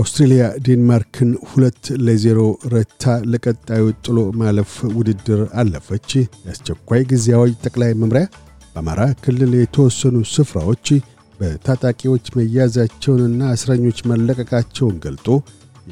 አውስትሬልያ 0.00 0.42
ዴንማርክን 0.66 1.30
ሁለት 1.48 1.84
ለዜሮ 2.04 2.40
ረታ 2.72 3.02
ለቀጣዩ 3.32 3.84
ጥሎ 4.04 4.18
ማለፍ 4.40 4.72
ውድድር 4.96 5.40
አለፈች። 5.60 6.10
የአስቸኳይ 6.44 7.02
ጊዜ 7.10 7.26
አዋጅ 7.36 7.54
ጠቅላይ 7.64 7.92
መምሪያ 8.02 8.24
በአማራ 8.74 9.00
ክልል 9.22 9.52
የተወሰኑ 9.58 10.16
ስፍራዎች 10.32 10.86
በታጣቂዎች 11.40 12.26
መያዛቸውንና 12.36 13.50
እስረኞች 13.56 13.98
መለቀቃቸውን 14.10 14.96
ገልጦ 15.04 15.28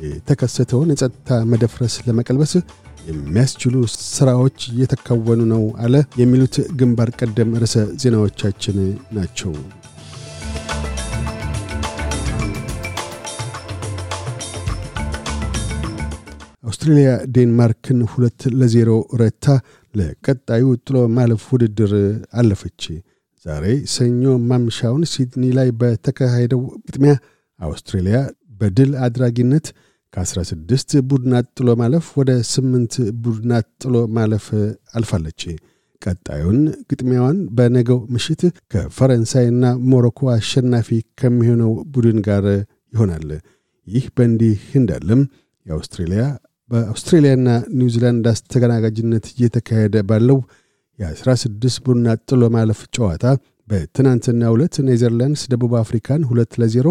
የተከሰተውን 0.04 0.92
የጸጥታ 0.92 1.38
መደፍረስ 1.52 1.96
ለመቀልበስ 2.06 2.52
የሚያስችሉ 3.08 3.74
ሥራዎች 4.10 4.58
እየተከወኑ 4.70 5.42
ነው 5.52 5.62
አለ። 5.84 5.94
የሚሉት 6.20 6.56
ግንባር 6.80 7.10
ቀደም 7.20 7.52
ርዕሰ 7.62 7.76
ዜናዎቻችን 8.02 8.78
ናቸው። 9.12 9.52
አውስትሬልያ 16.68 17.10
ዴንማርክን 17.34 18.00
ሁለት 18.12 18.40
ለዜሮ 18.60 18.90
ረታ 19.20 19.44
ለቀጣዩ 19.94 20.64
ጥሎ 20.86 20.96
ማለፍ 21.16 21.44
ውድድር 21.52 21.92
አለፈች። 22.40 22.82
ዛሬ 23.44 23.64
ሰኞ 23.94 24.22
ማምሻውን 24.50 25.04
ሲድኒ 25.12 25.44
ላይ 25.58 25.68
በተካሄደው 25.80 26.62
ግጥሚያ 26.86 27.12
አውስትሬልያ 27.60 28.16
በድል 28.60 28.90
አድራጊነት 29.06 29.66
ከ16 30.14 30.92
ቡድናት 31.10 31.46
ጥሎ 31.58 31.68
ማለፍ 31.80 32.06
ወደ 32.20 32.30
8 32.50 32.94
ቡድናት 33.24 33.66
ጥሎ 33.82 33.96
ማለፍ 34.18 34.46
አልፋለች። 34.98 35.42
ቀጣዩን 36.02 36.58
ግጥሚያዋን 36.90 37.38
በነገው 37.56 37.98
ምሽት 38.14 38.42
ከፈረንሳይና 38.72 39.62
ሞሮኮ 39.92 40.30
አሸናፊ 40.34 40.88
ከሚሆነው 41.20 41.72
ቡድን 41.94 42.18
ጋር 42.28 42.44
ይሆናል። 42.94 43.28
ይህ 43.86 44.06
በእንዲህ 44.16 44.60
እንዳለም 44.80 45.22
የአውስትሬልያ 45.66 46.22
በአውስትሬልያና 46.70 47.48
ኒውዚላንድ 47.78 48.24
አስተናጋጅነት 48.32 49.26
እየተካሄደ 49.32 50.02
ባለው 50.08 50.38
የ16 50.98 51.78
ቡድናት 51.86 52.20
ጥሎ 52.30 52.42
ማለፍ 52.56 52.80
ጨዋታ 52.96 53.24
በትናንትና 53.68 54.42
ሁለት 54.54 54.74
ኔዘርላንድስ 54.88 55.42
ደቡብ 55.52 55.72
አፍሪካን 55.80 56.22
ሁለት 56.30 56.52
ለዜሮ 56.62 56.86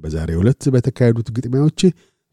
በዛሬ 0.00 0.30
ሁለት 0.40 0.62
በተካሄዱት 0.74 1.28
ግጥሚያዎች 1.36 1.80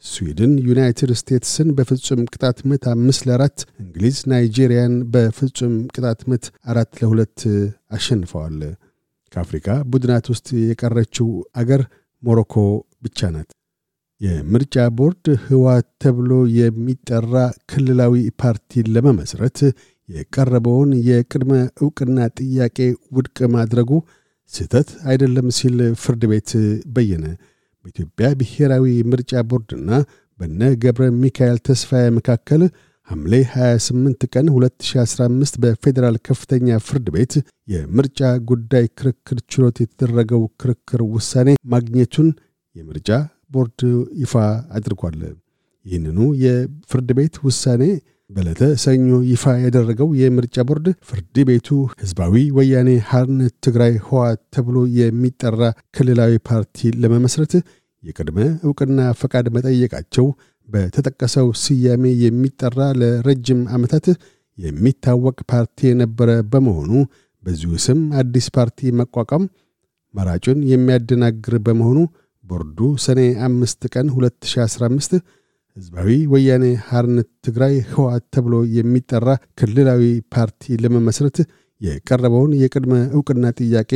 ስዊድን 0.04 0.52
ዩናይትድ 0.68 1.12
ስቴትስን 1.20 1.70
በፍጹም 1.78 2.22
ቅጣት 2.34 2.60
ምት 2.70 2.84
አምስት 2.94 3.22
ለአራት 3.28 3.58
እንግሊዝ 3.84 4.18
ናይጄሪያን 4.32 4.94
በፍጹም 5.14 5.74
ቅጣት 5.96 6.22
ምት 6.32 6.46
አራት 6.72 6.92
ለሁለት 7.02 7.40
አሸንፈዋል። 7.92 8.60
ከአፍሪካ 9.34 9.68
ቡድናት 9.92 10.28
ውስጥ 10.34 10.48
የቀረችው 10.62 11.28
አገር 11.62 11.82
ሞሮኮ 12.24 12.56
ብቻ 13.04 13.30
ናት። 13.36 13.50
የምርጫ 14.22 14.76
ቦርድ 14.98 15.26
ህወሓት 15.44 15.88
ተብሎ 16.04 16.32
የሚጠራ 16.58 17.34
ክልላዊ 17.72 18.14
ፓርቲን 18.42 18.90
ለመመስረት 18.96 19.60
የቀረበውን 20.10 20.92
የቅድመ 21.08 21.52
ዕውቅና 21.84 22.18
ጥያቄ 22.40 22.78
ውድቅ 23.16 23.38
ማድረጉ 23.56 23.92
ስህተት 24.52 24.90
አይደለም 25.10 25.48
ሲል 25.58 25.78
ፍርድ 26.04 26.24
ቤት 26.32 26.52
በየነ። 26.94 27.26
በኢትዮጵያ 27.86 28.30
ብሔራዊ 28.40 28.86
ምርጫ 29.12 29.42
ቦርድና 29.50 29.92
በነ 30.40 30.62
ገብረ 30.84 31.06
ሚካኤል 31.22 31.58
ተስፋዬ 31.68 32.06
መካከል 32.18 32.62
ሐምሌ 33.10 33.34
28 33.54 34.26
ቀን 34.34 34.48
2015 34.54 35.56
በፌዴራል 35.64 36.18
ከፍተኛ 36.28 36.78
ፍርድ 36.88 37.08
ቤት 37.16 37.34
የምርጫ 37.68 38.20
ጉዳይ 38.50 38.86
ክርክር 39.00 39.40
ችሎት 39.52 39.78
የተደረገው 39.84 40.44
ክርክር 40.62 41.04
ውሳኔ 41.16 41.50
ማግኘቱን 41.74 42.30
የምርጫ 42.76 43.10
ቦርድ 43.52 43.82
ይፋ 44.22 44.34
አድርጓል። 44.78 45.20
ይህንኑ 45.86 46.20
የፍርድ 46.44 47.10
ቤት 47.18 47.36
ውሳኔ 47.46 47.84
በዕለተ 48.30 48.64
ሰኞ 48.82 49.10
ይፋ 49.30 49.44
ያደረገው 49.64 50.10
የምርጫ 50.20 50.66
ቦርድ 50.70 50.88
ፍርድ 51.10 51.38
ቤቱ 51.48 51.68
ህዝባዊ 52.02 52.34
ወያኔ 52.58 52.90
ሐርነት 53.10 53.54
ትግራይ 53.66 53.94
ህወሓት 54.04 54.42
ተብሎ 54.56 54.78
የሚጠራ 55.00 55.62
ክልላዊ 55.96 56.34
ፓርቲ 56.50 56.92
ለመመስረት 57.02 57.54
የቅድመ 58.04 58.38
ዕውቅና 58.68 59.00
ፈቃድ 59.22 59.48
መጠየቃቸው 59.56 60.28
በተጠቀሰው 60.68 61.48
ስያሜ 61.62 62.04
የሚጠራ 62.24 62.80
ለረጅም 63.02 63.62
ዓመታት 63.76 64.06
የሚታወቅ 64.58 65.38
ፓርቲ 65.52 65.88
የነበረ 65.90 66.30
በመሆኑ 66.52 66.92
በዚሁ 67.44 67.72
ስም 67.84 68.00
አዲስ 68.22 68.48
ፓርቲ 68.56 68.90
መቋቋም 69.00 69.44
መራጩን 70.14 70.60
የሚያደናግር 70.72 71.56
በመሆኑ 71.66 72.00
ቦርዱ 72.50 72.78
ሰኔ 73.04 73.22
አምስት 73.48 73.82
ቀን 73.94 74.08
2015 74.14 75.16
ህዝባዊ 75.78 76.10
ወያኔ 76.32 76.66
ሐርነት 76.88 77.30
ትግራይ 77.46 77.76
ህወሓት 77.90 78.24
ተብሎ 78.36 78.56
የሚጠራ 78.78 79.28
ክልላዊ 79.60 80.04
ፓርቲ 80.36 80.78
ለመመስረት 80.84 81.38
የቀረበውን 81.82 82.54
የቅድመ 82.62 82.94
ዕውቅና 83.16 83.52
ጥያቄ 83.60 83.92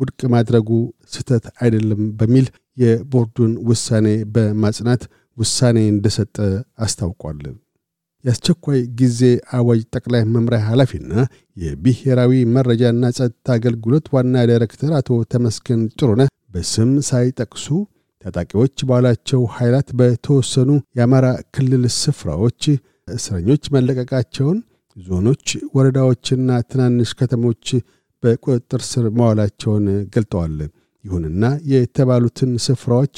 ውድቅ 0.00 0.20
ማድረጉ 0.34 0.68
ስህተት 1.12 1.44
አይደለም 1.62 2.02
በሚል 2.18 2.46
የቦርዱን 2.76 3.52
ውሳኔ 3.70 4.06
በማጽናት 4.34 5.02
ውሳኔ 5.36 5.78
እንደሰጠ 5.92 6.36
አስታውቋል። 6.84 7.40
የአስቸኳይ 8.24 8.80
ጊዜ 9.00 9.20
አዋጅ 9.58 9.82
ጠቅላይ 9.94 10.22
መምሪያ 10.34 10.60
ኃላፊና 10.68 11.12
የብሔራዊ 11.56 12.32
መረጃና 12.56 13.10
ጸጥታ 13.18 13.56
አገልግሎት 13.58 14.06
ዋና 14.14 14.44
ዳይሬክተር 14.50 14.90
አቶ 14.98 15.18
ተመስገን 15.34 15.82
ጥሩነህ 15.98 16.30
በስም 16.54 16.90
ሳይጠቅሱ 17.08 17.66
ታጣቂዎች 18.24 18.76
ባላቸው 18.88 19.40
ኃይላት 19.56 19.88
በተወሰኑ 19.98 20.70
የአማራ 20.98 21.26
ክልል 21.54 21.84
ስፍራዎች 21.98 22.62
እስረኞች 23.08 23.64
መለቀቃቸውን 23.74 24.58
ዞኖች፣ 24.96 25.46
ወረዳዎችና 25.76 26.58
ትናንሽ 26.70 27.10
ከተሞች 27.18 27.66
በቁጥጥር 28.22 28.82
ስር 28.88 29.04
መዋላቸውን 29.18 29.84
ገልጠዋል። 30.14 30.56
ይሁንና 31.04 31.44
የተባሉትን 31.72 32.52
ስፍራዎች 32.66 33.16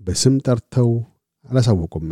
በስም 0.00 0.34
ጠርተው 0.46 0.90
አላሳወቁም። 1.44 2.08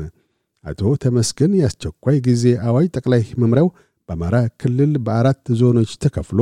አቶ 0.65 0.93
ተመስገን 1.03 1.53
የአስቸኳይ 1.59 2.17
ጊዜ 2.27 2.45
አዋጅ 2.69 2.87
ጠቅላይ 2.97 3.23
መምሪያው 3.43 3.69
በአማራ 4.09 4.37
ክልል 4.61 4.93
በአራት 5.07 5.45
ዞኖች 5.61 5.91
ተከፍሎ 6.05 6.41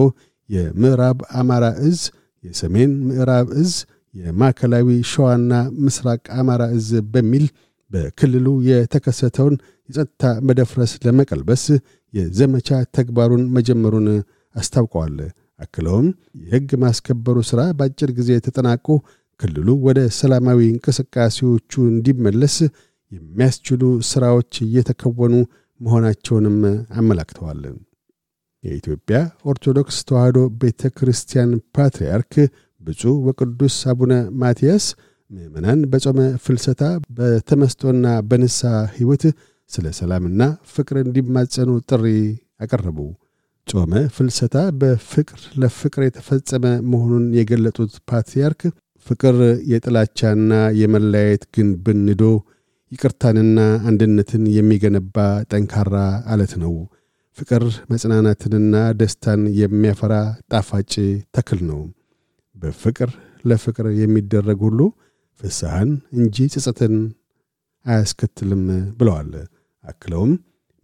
የምዕራብ 0.49 1.19
አማራ 1.41 1.66
እዝ፣ 1.88 2.00
የሰሜን 2.44 2.91
ምዕራብ 3.06 3.49
እዝ 3.62 3.72
የማዕከላዊ 4.14 4.88
ሸዋና 5.10 5.52
ምስራቅ 5.84 6.22
አማራ 6.38 6.62
እዝ 6.76 6.91
በሚል 7.14 7.44
በክልሉ 7.91 8.47
የተከሰተውን 8.69 9.56
የጸጥታ 9.88 10.32
መደፍረስ 10.48 10.92
ለመቀልበስ 11.04 11.64
የዘመቻ 12.12 12.69
ተግባሩን 12.97 13.42
መጀመሩን 13.56 14.06
አስታውቀዋል። 14.54 15.16
አክለውም 15.60 16.06
የሕግ 16.42 16.70
ማስከበሩ 16.82 17.38
ሥራ 17.50 17.60
በአጭር 17.78 18.10
ጊዜ 18.19 18.30
ተጠናቆ 18.47 18.86
ክልሉ 19.41 19.69
ወደ 19.86 20.00
ሰላማዊ 20.19 20.60
እንቅስቃሴዎቹ 20.69 21.72
እንዲመለስ 21.92 22.56
የሚያስችሉ 23.12 23.82
ሥራዎች 24.10 24.52
እየተከወኑ 24.66 25.34
መሆናቸውንም 25.81 26.58
አመላክተዋል። 26.98 27.62
የኢትዮጵያ 28.64 29.16
ኦርቶዶክስ 29.50 29.96
ተዋሕዶ 30.08 30.38
ቤተ 30.60 30.91
ክርስቲያን 30.98 31.50
ፓትርያርክ 31.76 32.34
ብፁዕ 32.84 33.14
ወቅዱስ 33.26 33.76
አቡነ 33.90 34.12
ማትያስ 34.40 34.86
ምዕመናን 35.30 35.80
በጾመ 35.92 36.18
ፍልሰታ 36.44 36.82
በተመስጦና 37.16 38.06
በንሳ 38.30 38.60
ሕይወት 38.96 39.25
ስለ 39.70 39.86
ሰላምና 39.98 40.42
ፍቅር 40.72 40.96
እንዲማጸኑ 41.02 41.70
ጥሪ 41.90 42.04
አቀረቡ። 42.60 42.98
ጾመ 43.66 43.92
ፍልሰታ 44.16 44.56
በፍቅር 44.81 45.40
ለፍቅር 45.60 46.02
የተፈጸመ 46.04 46.64
መሆኑን 46.90 47.25
የገለጡት 47.38 47.94
ፓትርያርክ 48.10 48.62
ፍቅር 49.06 49.37
የጥላቻና 49.72 50.50
የመለያየት 50.80 51.44
ግንብን 51.56 51.98
ንዶ 52.08 52.22
ይቅርታንና 52.92 53.58
አንድነትን 53.88 54.44
የሚገነባ 54.56 55.16
ጠንካራ 55.50 55.94
አለት 56.32 56.52
ነው። 56.62 56.75
ፍቅር 57.38 57.62
መጽናናትንና 57.92 58.75
ደስታን 58.98 59.42
የሚያፈራ 59.60 60.14
ጣፋጭ 60.52 60.92
ተክል 61.37 61.60
ነው። 61.70 61.80
በፍቅር 62.64 63.11
ለፍቅር 63.44 63.87
የሚደረግ 64.00 64.61
ሁሉ 64.66 64.81
ፍስሐን 65.40 65.90
እንጂ 66.19 66.46
ጸጸትን 66.55 66.94
አያስከትልም 67.84 68.62
ብለዋል። 68.99 69.32
አክለውም 69.84 70.32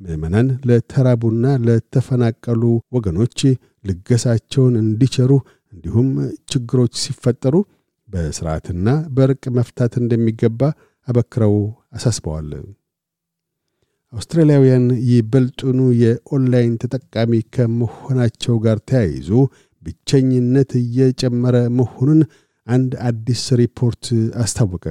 ምዕመናን 0.01 0.49
ለተራቡና 0.69 1.47
ለተፈናቀሉ 1.67 2.63
ወገኖች 2.97 3.39
ልገሳቸውን 3.85 4.75
እንዲቸሩ 4.83 5.33
እንዲሁም 5.73 6.09
ችግሮች 6.53 6.93
ሲፈጠሩ 7.03 7.57
በሥርዓትና 8.09 8.87
በእርቅ 9.17 9.43
መፍታት 9.59 9.93
እንደሚገባ 10.01 10.61
አበክረው 11.09 11.55
አሳስበዋል። 11.97 12.51
አውስትራሊያውያን 14.13 14.87
ይበልጡኑ 15.11 15.81
የኦንላይን 16.03 16.73
ተጠቃሚ 16.83 17.33
ከመሆናቸው 17.55 18.55
ጋር 18.65 18.79
ተያይዞ 18.91 19.29
ብቸኝነት 19.83 20.71
እየጨመረ 20.81 21.57
መሆኑን 21.79 22.21
አንድ 22.67 22.93
አዲስ 23.09 23.43
ሪፖርት 23.61 24.07
አስታወቀ። 24.43 24.85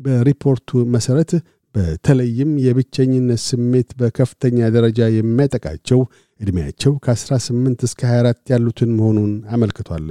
በሪፖርቱ 0.00 0.68
መሠረት 0.94 1.30
በተለይም 1.74 2.50
የብቸኝነት 2.64 3.40
ስሜት 3.46 3.88
በከፍተኛ 4.00 4.58
ደረጃ 4.74 5.08
የሚያጠቃቸው 5.14 6.00
ዕድሜያቸው 6.40 6.92
ከ18 7.04 7.86
እስከ 7.88 8.02
24 8.10 8.52
ያሉትን 8.52 8.90
መሆኑን 8.98 9.32
አመልክቷል። 9.54 10.06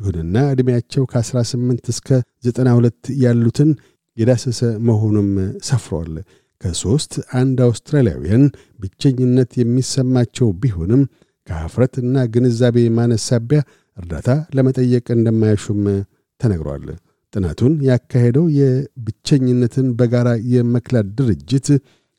ይሁንና 0.00 0.36
ዕድሜያቸው 0.52 1.02
ከ18 1.12 1.90
እስከ 1.94 2.08
92 2.44 3.10
ያሉትን 3.24 3.70
የዳሰሰ 4.16 4.60
መሆኑም 4.88 5.30
ሰፍሯል። 5.68 6.12
ከሦስት 6.60 7.12
አንድ 7.40 7.58
አውስትራሊያውያን 7.66 8.42
ብቸኝነት 8.78 9.50
የሚሰማቸው 9.60 10.48
ቢሆንም 10.62 11.02
ከኀፍረትና 11.50 12.24
ግንዛቤ 12.34 12.76
ማነስ 12.96 13.22
ሳቢያ 13.30 13.60
እርዳታ 13.96 14.28
ለመጠየቅ 14.56 15.06
እንደማያሹም 15.14 15.80
ተነግሯል። 16.40 16.84
ጥናቱን 17.34 17.74
ያካሄደው 17.88 18.46
የብቸኝነትን 18.58 19.88
በጋራ 19.98 20.28
የመክላት 20.52 21.08
ድርጅት 21.18 21.68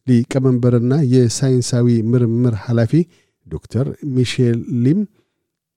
ሊቀመንበርና 0.07 0.93
የሳይንሳዊ 1.13 1.87
ምርምር 2.11 2.55
ኃላፊ 2.65 2.93
ዶክተር 3.47 3.87
ሚሼል 4.15 4.59
ሊም 4.83 4.99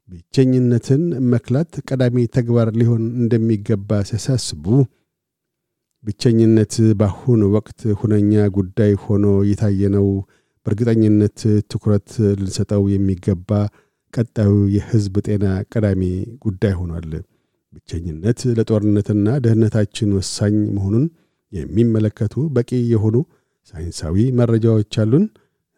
ብቸኝነትን 0.09 1.03
መክላት 1.33 1.73
ቀዳሚ 1.89 2.17
ተግባር 2.37 2.69
ሊሆን 2.81 3.03
እንደሚገባ 3.21 4.01
ሲያሳስቡ 4.09 4.65
ብቸኝነት 6.05 6.75
በአሁኑ 7.01 7.43
ወቅት 7.55 7.81
ሁነኛ 8.01 8.33
ጉዳይ 8.57 8.93
ሆኖ 9.05 9.27
እየታየ 9.45 9.91
ነው። 9.97 10.07
በእርግጠኝነት 10.67 11.39
ትኩረት 11.71 12.09
ልንሰጠው 12.39 12.83
የሚገባ 12.93 13.51
ቀጣዩ 14.15 14.53
የሕዝብ 14.75 15.15
ጤና 15.27 15.45
ቀዳሚ 15.73 16.03
ጉዳይ 16.45 16.75
ሆኗል። 16.81 17.11
ብቸኝነት 17.73 18.41
ለጦርነትና 18.59 19.29
ደህንነታችን 19.45 20.11
ወሳኝ 20.19 20.57
መሆኑን 20.77 21.07
የሚመለከቱ 21.53 22.35
በቂ 22.55 22.71
የሆኑ 22.93 23.17
ሳይንሳዊ 23.73 24.17
መረጃዎች 24.39 24.95
አሉን። 25.03 25.25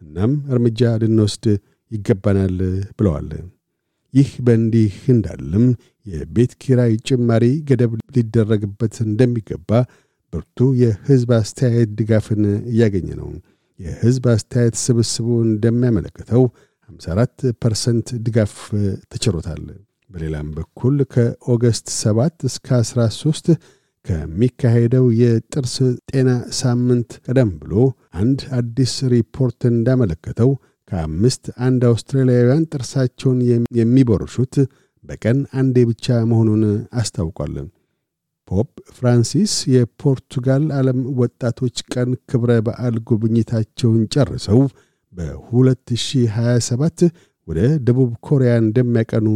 እናም 0.01 0.31
እርምጃ 0.51 0.81
ልንወስድ 1.01 1.45
ይገባናል 1.91 2.57
ብለዋል። 2.97 3.29
ይህ 4.13 4.29
በእንዲህ 4.45 4.93
እንዳለም 5.13 5.65
የቤት 6.05 6.51
ኪራይ 6.61 6.93
ጭማሪ 7.07 7.45
ገደብ 7.69 7.93
ሊደረግበት 8.15 8.95
እንደሚገባ 9.05 9.69
ብርቱ 10.33 10.59
የሕዝብ 10.81 11.29
አስተያየት 11.37 11.89
ድጋፍን 11.99 12.43
እያገኘ 12.71 13.09
ነው። 13.19 13.29
የሕዝብ 13.79 14.25
አስተያየት 14.33 14.77
ስብስቡ 14.83 15.27
እንደሚያመለክተው 15.47 16.43
54 16.89 17.45
percent 17.63 18.07
ድጋፍ 18.25 18.53
ተችሮታል። 19.11 19.63
በሌላም 20.09 20.47
በኩል 20.57 20.95
ከ 21.13 21.31
August 21.31 21.87
7 21.97 22.45
እስከ 22.49 22.67
13 22.83 23.49
ከሚካሄደው 24.05 25.05
የጥርስ 25.21 25.75
ጤና 26.11 26.29
ሳምንት 26.59 27.09
ቀደም 27.25 27.49
ብሎ 27.61 27.73
አንድ 28.21 28.41
አዲስ 28.59 28.93
ሪፖርት 29.13 29.61
እንዳመለከተው 29.71 30.51
ከአምስት 30.91 31.45
አንድ 31.67 31.81
አውስትራሊያውያን 31.89 32.67
ጥርሳቸውን 32.71 33.39
የሚቦርሹት 33.79 34.55
በቀን 35.03 35.39
አንዴ 35.59 35.77
ብቻ 35.89 36.15
መሆኑን 36.31 36.63
አስታውቋል። 37.01 37.55
Pope 38.47 38.67
ፍራንሲስ 38.97 39.53
የፖርቱጋል 39.73 40.65
ዓለም 40.77 40.99
ወጣቶች 41.21 41.77
ቀን 41.93 42.09
ክብረ 42.29 42.51
በዓል 42.67 42.95
ጉብኝታቸውን 43.09 44.01
ጨርሰው 44.13 44.61
በ2027 45.13 47.03
ወደ 47.47 47.59
ደቡብ 47.87 48.11
ኮሪያ 48.27 48.51
እንደሚያቀኑ 48.63 49.27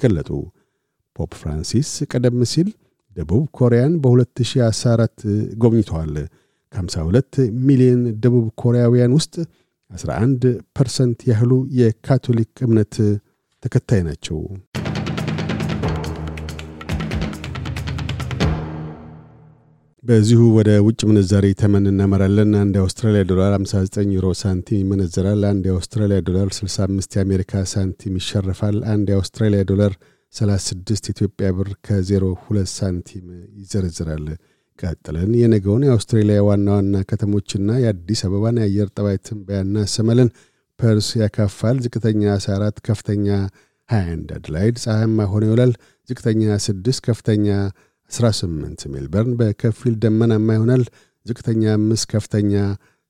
ገለጡ። 0.00 0.30
Pope 1.16 1.32
ፍራንሲስ 1.40 1.90
ቀደም 2.10 2.40
ሲል 2.52 2.68
ደቡብ 3.16 3.44
ኮሪያን 3.58 3.92
በ2014 4.02 5.22
ጎብኝተዋል። 5.62 6.14
ከ52 6.74 7.38
ሚሊዮን 7.66 8.02
ደቡብ 8.24 8.46
ኮሪያውያን 8.62 9.14
ውስጥ 9.18 9.34
11 9.90 10.44
percent 10.78 11.20
ያህሉ 11.30 11.52
የካቶሊክ 11.80 12.54
እምነት 12.66 12.94
ተከታይ 13.62 14.02
ናቸው። 14.08 14.38
በዚሁ 20.06 20.40
ወደ 20.56 20.70
ውጭ 20.86 21.00
ምንዛሪ 21.08 21.46
ተመን 21.60 21.84
እናመራለን። 21.90 22.50
አንድ 22.60 22.74
የአውስትራሊያ 22.76 23.22
ዶላር 23.30 23.52
59 23.56 24.10
ዩሮ 24.16 24.26
ሳንቲም 24.40 24.80
ይመነዘራል። 24.82 25.40
አንድ 25.48 25.64
የአውስትራሊያ 25.68 26.18
ዶላር 26.28 26.48
65 26.56 27.16
የአሜሪካ 27.16 27.62
ሳንቲም 27.72 28.18
ይሸርፋል። 28.20 28.76
አንድ 28.92 29.06
የአውስትራሊያ 29.12 29.62
ዶላር 29.70 29.92
36 30.34 31.10
ኢትዮጵያ 31.12 31.48
ብር 31.56 31.70
ከ02 31.86 32.36
ሳንቲም 32.74 33.24
ይዘረዝራል። 33.60 34.26
ቀጥለን 34.78 35.32
የነገውን 35.40 35.86
የአውስትሬሊያ 35.86 36.38
ዋና 36.48 36.68
ዋና 36.76 37.02
ከተሞችና 37.10 37.78
የአዲስ 37.82 38.22
አበባን 38.28 38.60
የአየር 38.62 38.90
ጠባይ 38.96 39.18
ትንበያ 39.26 39.60
እናሰማለን። 39.66 40.30
ፐርስ 40.78 41.08
ያካፋል። 41.22 41.76
ዝቅተኛ 41.84 42.22
14፣ 42.38 42.80
ከፍተኛ 42.88 43.26
21። 43.88 44.36
አድላይድ 44.38 44.78
ፀሐያማ 44.84 45.28
ሆኖ 45.32 45.44
ይውላል። 45.48 45.72
ዝቅተኛ 46.08 46.42
6፣ 46.62 47.00
ከፍተኛ 47.06 47.46
18 48.10 48.86
ሜልበርን 48.92 49.32
በከፊል 49.40 49.94
ደመናማ 50.02 50.48
ይሆናል። 50.56 50.84
ዝቅተኛ 51.26 51.62
5 51.78 52.06
ከፍተኛ 52.12 52.52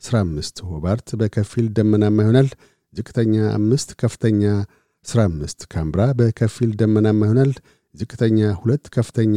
15 0.02 0.62
ሆባርት 0.68 1.08
በከፊል 1.20 1.66
ደመናማ 1.78 2.18
ይሆናል። 2.24 2.48
ዝቅተኛ 2.94 3.34
5 3.56 3.94
ከፍተኛ 4.02 4.42
15 5.06 5.66
ካንብራ 5.72 6.02
በከፊል 6.20 6.70
ደመናማ 6.80 7.20
ይሆናል። 7.26 7.52
ዝቅተኛ 7.94 8.38
2 8.60 8.88
ከፍተኛ 8.96 9.36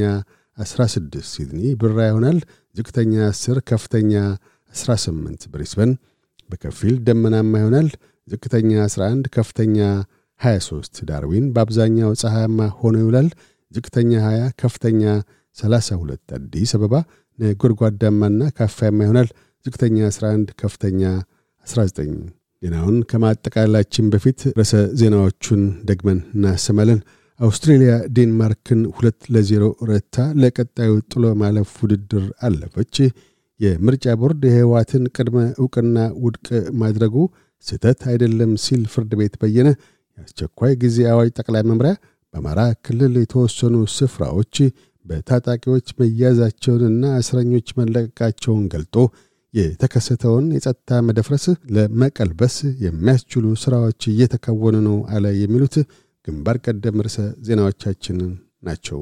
16 0.58 1.20
ሲድኒ 1.32 1.62
ብሩህ 1.82 1.98
ይሆናል። 2.10 2.40
ዝቅተኛ 2.76 3.14
10 3.32 3.60
ከፍተኛ 3.70 4.14
18 4.74 5.50
ብሪስበን 5.54 5.92
በከፊል 6.50 6.96
ደመናማ 7.08 7.54
ይሆናል። 7.62 7.90
ዝቅተኛ 8.28 8.72
11 8.88 9.30
ከፍተኛ 9.36 9.78
23 10.42 11.02
ዳርዊን 11.10 11.46
በአብዛኛው 11.56 12.12
ፀሐያማ 12.22 12.60
ሆኖ 12.80 12.96
ይውላል። 13.04 13.30
ዝቅተኛ 13.72 14.12
20 14.26 14.52
ከፍተኛ 14.62 15.02
32 15.58 16.36
አዲስ 16.38 16.72
አበባ 16.78 16.96
ነጎድጓዳማና 17.40 18.42
ካፋያማ 18.58 19.00
ይሆናል። 19.06 19.30
ዝቅተኛ 19.66 19.98
11 20.10 20.52
ከፍተኛ 20.62 21.02
19። 21.68 22.20
ዜናውን 22.62 22.98
ከማጠቃላችን 23.10 24.06
በፊት 24.14 24.40
ርዕሰ 24.58 24.72
ዜናዎቹን 25.02 25.62
ደግመን 25.90 26.20
እናሰማለን። 26.36 27.00
አውስትሬልያ 27.40 27.92
ዴንማርክን 28.16 28.82
ሁለት 28.96 29.20
ለዜሮ 29.34 29.66
ረታ 29.90 30.16
ለቀጣዩ 30.42 30.94
ጥሎ 31.12 31.26
ማለፍ 31.42 31.70
ውድድር 31.84 32.26
አለፈች። 32.42 32.96
የምርጫ 33.60 34.06
ቦርድ 34.20 34.42
የህወሓትን 34.48 35.04
ቅድመ 35.16 35.38
ዕውቅና 35.62 35.96
ውድቅ 36.24 36.48
ማድረጉ 36.82 37.16
ስህተት 37.66 38.02
አይደለም 38.12 38.52
ሲል 38.66 38.84
ፍርድ 38.94 39.12
ቤት 39.20 39.34
በየነ። 39.42 39.70
የአስቸኳይ 40.18 40.74
ጊዜ 40.84 40.98
አዋጅ 41.12 41.30
ጠቅላይ 41.40 41.64
መምሪያ 41.70 41.94
በአማራ 42.34 42.62
ክልል 42.86 43.14
የተወሰኑ 43.22 43.76
ስፍራዎች 43.96 44.56
በታጣቂዎች 45.10 45.88
መያዛቸውንና 46.00 47.06
እስረኞች 47.22 47.68
መለቀቃቸውን 47.80 48.64
ገልጦ 48.74 48.96
የተከሰተውን 49.54 50.48
የጸጥታ 50.56 51.00
መደፍረስ 51.06 51.46
ለመቀልበስ 51.76 52.56
የሚያስችሉ 52.86 53.46
ሥራዎች 53.64 54.02
እየተከወኑ 54.12 54.78
ነው 54.88 54.98
አለ። 55.14 55.26
የሚሉት 55.40 55.76
ግንባር 56.28 56.58
ቀደም 56.66 57.02
ርዕሰ 57.06 57.18
ዜናዎቻችን 57.48 58.18
ናቸው። 58.64 59.02